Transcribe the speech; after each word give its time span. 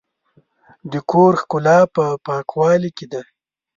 د 0.91 0.93
کور 1.11 1.33
ښکلا 1.41 1.79
په 1.95 2.05
پاکوالي 2.25 2.91
کې 2.97 3.05
ده. 3.11 3.21